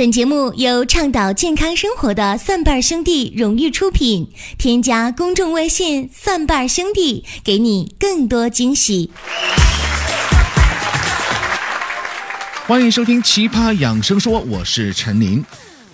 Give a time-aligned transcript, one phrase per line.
[0.00, 4.26] 本节目由倡导健康生活的蒜瓣兄弟荣誉出品。
[4.56, 9.10] 添加公众微信“蒜瓣兄弟”，给你更多惊喜。
[12.66, 15.44] 欢迎收听《奇葩养生说》，我是陈琳。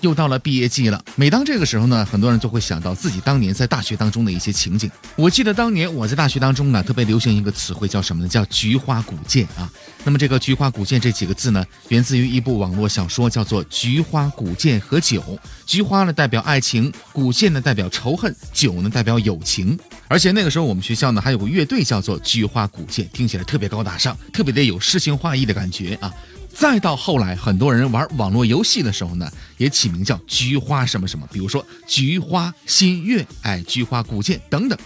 [0.00, 4.90] 又到了毕业季了，每当这个时候呢，很多人就会想到自己当年在大学当中的一些情景。
[5.16, 8.28] 我记得当年我在大学当中呢，特别流行一个词汇，叫什么呢？
[8.28, 9.70] 叫“菊花古剑”啊。
[10.04, 15.20] 那么这个“菊花古剑”这几个字呢，源自于一部网络小说，叫做《菊花古剑和酒》。
[15.64, 19.76] 菊花呢代表爱情，古剑呢代表仇恨，酒呢代表友情。
[20.08, 26.12] 而且那个时候我们学校呢还有个乐队叫做“菊花古剑”，听起来特别高大上，特别的有诗情画意的感觉啊。
[26.58, 34.78] 再到后来，很多人玩网络游戏的时候呢，也起名叫“菊花什么什么”，比如说“菊花新月”哎，“菊花古剑”等等。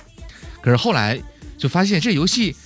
[0.61, 1.17] 可是后来
[1.57, 2.57] 就发现这游戏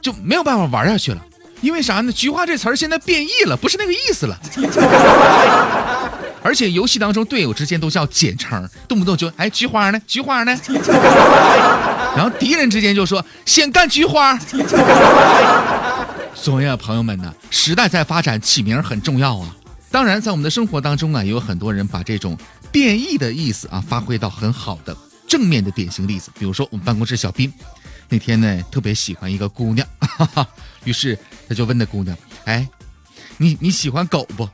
[0.00, 1.20] 就没有办法玩下去了，
[1.62, 4.38] 因为啥呢？“菊花”这词儿现在变异了，不是那个意思了。
[6.40, 10.00] 而且游戏当中队友之间都叫简称，动不动就哎“菊花呢？
[10.06, 10.56] 菊花呢？”
[12.16, 14.38] 然后敌人之间就说“先干菊花”。
[16.40, 19.54] 所以啊，朋友们呢，时代在发展，起名很重要啊。
[19.90, 22.38] 当然，在我们的生活当中啊，也有很多人把这种
[22.70, 26.30] 变异的意思啊，发挥到很好的正面的典型例子。
[26.38, 27.52] 比如说，我们办公室小斌，
[28.08, 30.48] 那天呢特别喜欢一个姑娘， 哈哈，
[30.84, 32.16] 于是他就问那姑娘
[32.46, 32.66] ：“哎，
[33.36, 34.48] 你你喜欢狗不？”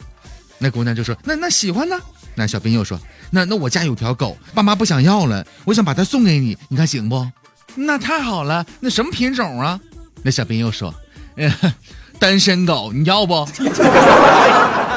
[0.58, 1.96] 那姑娘就说：“那那喜欢呢。”
[2.34, 2.98] 那小斌又说
[3.30, 7.28] ：“那那我家有条狗，爸妈不想要了，我想把它送给你，你看行不？”
[7.77, 9.78] 那太好了，那什么品种啊？
[10.22, 10.92] 那小斌又说。
[12.18, 13.44] 单身狗，你要不？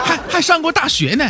[0.04, 1.26] 还还上过大学呢。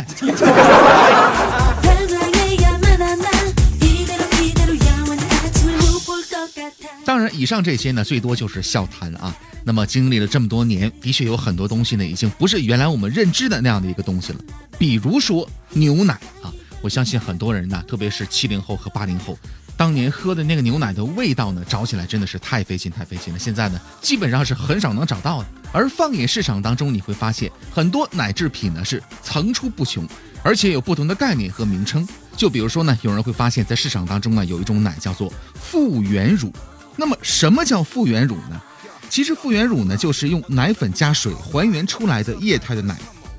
[7.04, 9.34] 当然，以上这些呢，最多就是笑谈啊。
[9.64, 14.38] 那么，经历了这么多年，的确有很多东西呢，已经不是原来我们认知的那样的一个东西了。
[14.78, 19.38] 比如说牛奶啊，我相信很多人呢，特别是七零后和八零后。
[19.78, 23.38] 当年喝的那个牛奶的味道呢，找起来真的是太费劲太费劲了。
[23.38, 25.46] 现在呢，基本上是很少能找到的。
[25.70, 30.04] 而放眼市场当中，你会发现很多奶制品呢是层出不穷，
[30.42, 32.06] 而且有不同的概念和名称。
[32.36, 36.52] 就比如说呢，有人会发现，在市场当中呢，有一种奶叫做复原乳。
[36.96, 38.60] 那么，什么叫复原乳呢？
[39.08, 42.98] 其实复原乳呢，就是用奶粉加水还原出来的液态的奶。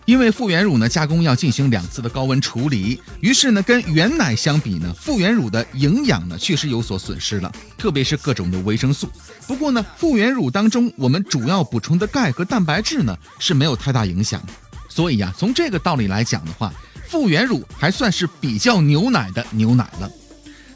[0.10, 9.08] 因为复原乳呢加工要进行两次的高温处理，于是呢跟原奶相比呢，复原乳的营养呢确实有所损失了，特别是各种的维生素。
[9.46, 14.42] 不过呢，复原乳当中我们主要补充的钙和蛋白质呢是没有太大影响。
[14.88, 16.74] 所以呀，从这个道理来讲的话，
[17.08, 20.12] 复原乳还算是比较牛奶的牛奶了。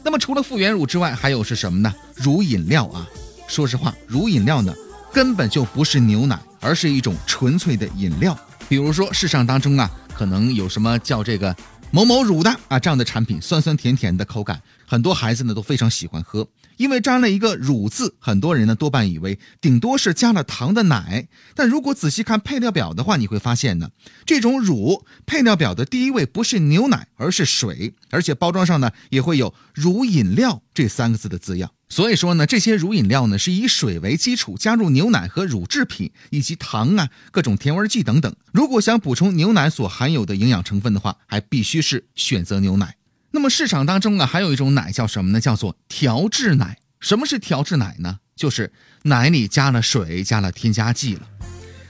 [0.04, 1.92] 那么除了复原乳之外，还有是什么呢？
[2.14, 3.04] 乳饮料啊。
[3.48, 4.72] 说实话，乳饮料呢
[5.12, 8.38] 根本就不是牛奶，而是一种纯粹的饮料。
[8.68, 11.54] 比如说市场当中啊，可能有什么叫这个
[11.90, 23.90] 某某乳的啊这样的产品，酸酸甜甜的口感，很多孩子呢都非常喜欢喝，因为沾了一个乳字，很多人呢多半以为顶多是加了糖的奶，但如果仔细看配料表的话，你会发现呢，
[24.26, 31.70] 这种乳配料表的第一位不是牛奶，而是水，而且包装上呢也会有乳饮料这三个字的字样。
[31.94, 38.34] 所以说呢，这些乳饮料呢是以水为基础，加入牛奶和乳制品以及糖啊、各种甜味剂等等。
[38.50, 42.96] 如果想补充牛奶所含有的营养成分的话，还必须是选择牛奶。
[43.30, 45.40] 那么市场当中啊，还有一种奶叫什么呢？
[45.40, 46.78] 叫做调制奶。
[46.98, 48.18] 什么是调制奶呢？
[48.34, 48.72] 就是
[49.04, 51.20] 奶里加了水，加了添加剂了。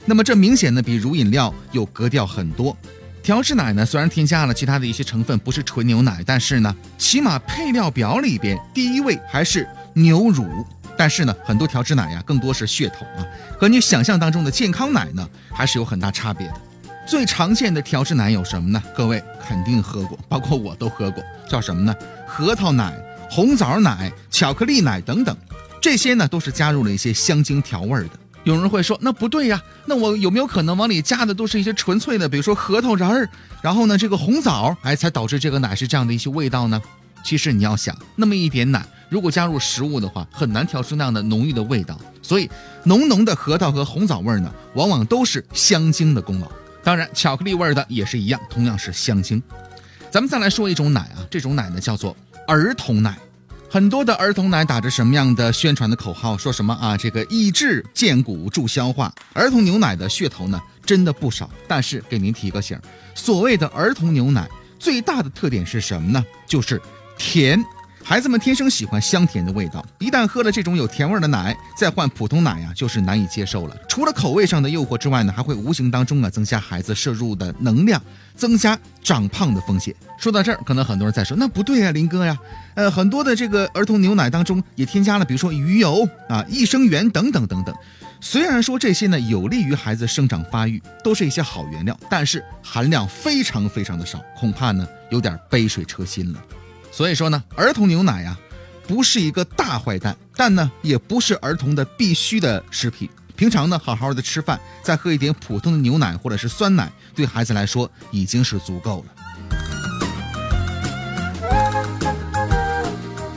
[0.04, 2.76] 那么这明显呢比乳饮料有格调很多。
[3.22, 9.66] 调制奶呢，虽然添加了其他的一些成分，不是纯牛奶，但是呢，起码配料表里边第一位还是。
[9.94, 10.44] 牛乳，
[10.97, 13.25] 但是呢，很多调制奶呀，更多是噱头啊，
[13.59, 16.55] 和你想象当中的健康奶呢，还是有很大差别的。
[17.06, 18.83] 最常见的调制奶有什么呢？
[18.97, 21.94] 各位肯定喝过， 包括我都喝过，叫什么呢？
[22.27, 22.93] 核桃奶、
[23.31, 25.37] 红枣奶、巧克力奶等等，
[25.81, 28.10] 这些呢都是加入了一些香精调味的。
[28.43, 33.28] 有人会说，那不对呀，那我有没有可能往里加的都是一些纯粹的，比如说核桃仁儿，
[33.62, 36.80] 然后呢这个红枣，哎，才导致这个奶是这样的一些味道呢？
[37.24, 38.86] 其实你要想，那么一点奶。
[39.09, 41.98] 如果加入食物的话，很难调出那样的浓郁的味道。
[42.21, 42.50] 所以，
[42.84, 46.50] 浓浓的核桃和红枣味儿呢，往往都是香精的功劳。
[46.82, 49.42] 当然，巧克力味儿的也是一样，同样是香精。
[50.10, 52.16] 咱们再来说一种奶啊，这种奶呢叫做
[52.47, 53.16] 儿童奶。
[53.70, 56.36] 很多的儿童奶打着什么样的宣传的口号？
[56.36, 56.97] 说什么啊？
[56.97, 59.12] 这个益智健骨助消化。
[59.32, 61.50] 儿童牛奶的噱头呢，真的不少。
[61.66, 62.78] 但是给您提个醒，
[63.15, 64.48] 所谓的儿童牛奶
[64.78, 66.24] 最大的特点是什么呢？
[66.47, 66.80] 就是
[67.19, 67.65] 甜。
[68.07, 73.75] 孩子们天生喜欢香甜的味道，一旦喝了这种有甜味的奶，再换普通奶呀，就是难以接受了。
[73.89, 77.99] 除了口味上的诱惑之外呢，还会无形当中啊增加孩子摄入的能量，
[78.37, 79.95] 增加长胖的风险。
[80.19, 82.37] 说到这儿，可能很多人在说，那不对呀，林哥呀，
[82.75, 87.75] 呃，很多的这个儿童牛奶当中也添加了，比如说鱼油啊、益生元等等等等。
[88.21, 96.39] 虽然说这些呢有利于孩子生长发育，都是一些好原料，但是含量非常非常的少，恐怕呢有点杯水车薪了。
[96.94, 98.38] 所以说呢，儿童牛奶呀，
[98.86, 103.10] 不是一个大坏蛋，但呢也不是儿童的必须的食品。
[103.34, 109.14] 平常呢，好好的吃饭，再喝一点普通的牛奶或者是酸奶，对孩子来说已经是足够了。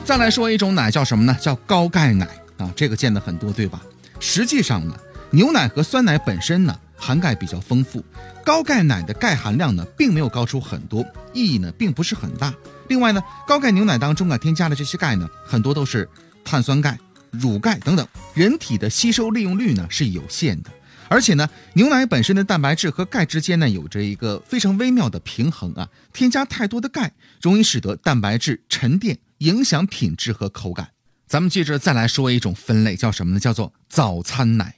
[0.04, 1.36] 再来说一种奶叫什么呢？
[1.40, 2.28] 叫高钙奶
[2.58, 3.82] 啊，这个见的很多，对吧？
[4.20, 4.96] 实际上呢，
[5.30, 8.04] 牛奶和酸奶本身呢含钙比较丰富，
[8.44, 12.54] 高钙奶的钙含量呢并没有高出很多，意义呢并不是很大。
[12.88, 16.08] 另外呢，高钙牛奶当中啊添加的这些钙呢，很多都是
[16.44, 16.98] 碳酸钙。
[17.30, 20.70] 乳钙等等，人体的吸收利用率呢是有限的，
[21.10, 27.12] 而且呢，牛奶本身的蛋白质和钙之间呢有着一个非常微妙的平衡啊，添加太多的钙，
[27.42, 30.88] 容易使得蛋白质沉淀，影响品质和口感。
[31.26, 33.38] 咱们接着再来说一种分类，叫什么呢？
[33.38, 34.76] 叫做早餐奶。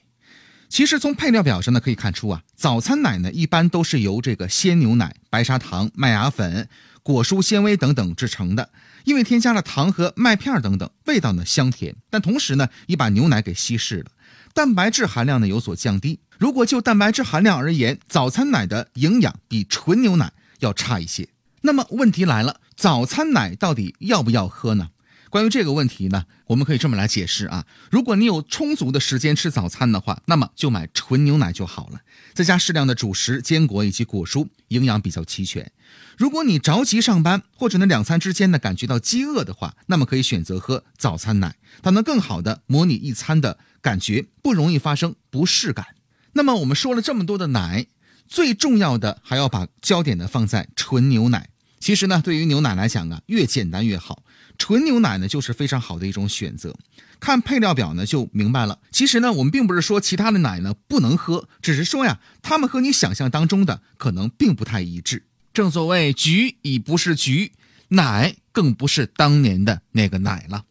[0.68, 6.68] 其实从配料表上呢可以看出啊，早餐奶呢一般都是由这个鲜牛奶、白砂糖、麦芽粉。
[7.02, 8.70] 果蔬纤维等等制成的，
[9.04, 14.06] 因为添加了糖和麦片等等，味道呢香甜，但同时呢也把牛奶给稀释了，
[14.52, 16.20] 蛋白质含量呢有所降低。
[16.38, 21.28] 如果就蛋白质含量而言，早餐奶的营养比纯牛奶要差一些。
[21.62, 24.88] 那么问题来了，早餐奶到底要不要喝呢？
[25.30, 27.64] 关于这个问题呢，我们可以这么来解释啊。
[27.88, 32.00] 如果你有充足的时间吃早餐的话，那么就买纯牛奶就好了，
[32.34, 35.70] 再加适量的主食、坚果以及果蔬，营养比较齐全。
[36.18, 45.86] 如果你着急上班，或者呢两餐之间呢感觉到饥饿的话，那么可以选择喝早餐奶，它能更好的模拟一餐的感觉，不容易发生不适感。
[46.32, 47.86] 那么我们说了这么多的奶，
[48.26, 51.50] 最重要的还要把焦点呢放在纯牛奶。
[51.78, 54.22] 其实呢，对于牛奶来讲啊，越简单越好。
[54.58, 56.74] 纯牛奶呢，就是非常好的一种选择。
[57.18, 58.78] 看配料表呢，就明白了。
[58.90, 65.24] 其实呢，我们并不是说其他的奶呢不能喝，只是说呀，它们和你想象当中的可能并不太一致。
[65.52, 67.52] 正所谓，橘已不是橘，
[67.88, 70.64] 奶更不是当年的那个奶了。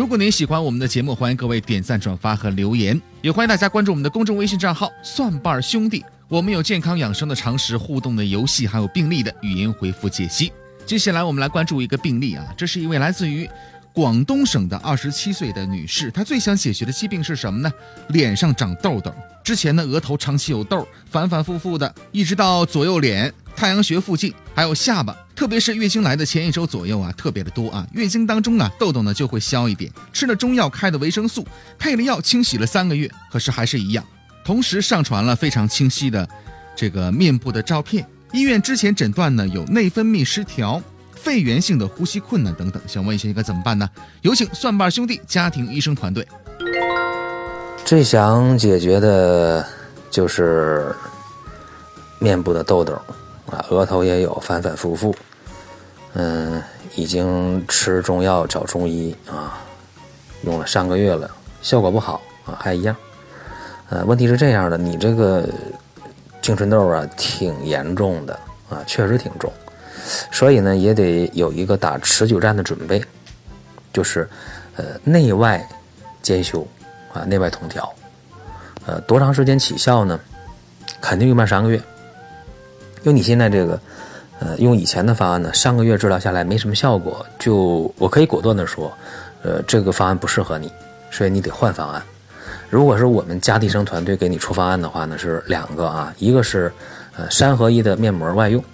[0.00, 6.02] 如果您喜欢我们的节目，欢迎各位点赞、转发和留言，也欢迎大家关注我们的公众微信账号“蒜瓣兄弟”。
[6.26, 10.50] 我们有健康养生的常识、互动的游戏，还有病例的语音回复解析。
[10.86, 13.46] 接下来我们来关注一个病例啊，这是一位来自于
[13.92, 17.70] 广东省的二十七岁的女士，她最想解决的疾病是什么呢？
[18.08, 19.12] 脸上长痘痘。
[19.44, 23.30] 之前呢，额头长期有痘，反反复复的，一直到左右脸、
[23.60, 25.14] 太阳穴附近，还有下巴。
[25.36, 27.86] 特别是月经来的前一周左右啊，特别的多啊。
[27.92, 29.92] 月经当中啊，痘痘呢就会消一点。
[30.14, 31.46] 吃了中药开的维生素，
[31.78, 34.02] 配了药清洗了三个月，可是还是一样。
[34.42, 36.26] 同时上传了非常清晰的
[36.74, 38.08] 这个面部的照片。
[38.32, 42.80] 医院之前诊断呢有内分泌失调、肺源性的呼吸困难等等。
[42.86, 43.86] 想问一下应该怎么办呢？
[44.22, 46.26] 有请蒜瓣兄弟家庭医生团队。
[47.84, 49.68] 最想解决的
[50.10, 50.96] 就是
[52.18, 52.98] 面部的痘痘
[53.50, 55.14] 啊，额头也有，反反复复。
[56.14, 56.62] 嗯，
[56.96, 59.62] 已经吃中药找中医啊，
[60.42, 61.30] 用了上个月了，
[61.62, 62.96] 效果不好啊，还一样。
[63.88, 65.48] 呃，问题是这样的，你这个
[66.42, 68.38] 青春痘啊，挺严重的
[68.68, 69.52] 啊，确实挺重，
[70.30, 73.04] 所以呢，也得有一个打持久战的准备，
[73.92, 74.28] 就是
[74.76, 75.64] 呃内外
[76.22, 76.66] 兼修
[77.12, 77.92] 啊，内外同调。
[78.86, 80.18] 呃，多长时间起效呢？
[81.00, 81.80] 肯定用不上三个月，
[83.02, 83.78] 因为你现在这个。
[84.42, 88.90] 呃，用以前的方案呢，上个月治疗下来没什么效果，就我可以果断的说，
[89.42, 90.72] 呃，这个方案不适合你，
[91.10, 92.02] 所以你得换方案。
[92.70, 96.72] 如果是我们家地生团队给你出方案的话呢，是两个啊，一个是
[97.18, 98.64] 呃三合一的面膜外用，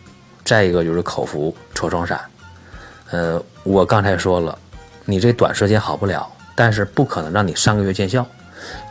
[0.45, 2.21] 再一个就是口服痤疮散。
[3.11, 4.57] 呃，我刚才说了，
[5.05, 8.25] 你这短时间好不了，但是不可能让你上个月见效，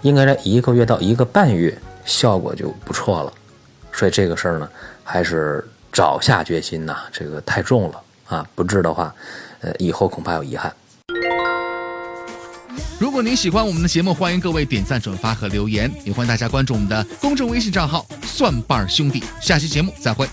[0.01, 1.73] 应该在一个月到一个半月
[2.03, 3.31] 效果就不错了。
[3.95, 4.69] 所以这个事儿呢
[5.03, 9.13] 还是早下决心呐这个太重了啊不治的话
[9.61, 10.73] 呃以后恐怕有遗憾。
[12.99, 20.27] 如果您喜欢我们的节目欢迎各位点赞转发和留言也欢迎大家关注我们的公众微信账号蒜瓣兄弟下期节目再会。